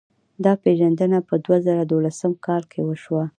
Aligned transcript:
دا 0.43 0.53
پېژندنه 0.63 1.19
په 1.27 1.35
دوه 1.43 1.57
زره 1.65 1.83
دولسم 1.91 2.31
کال 2.45 2.63
کې 2.71 2.81
وشوه. 2.83 3.23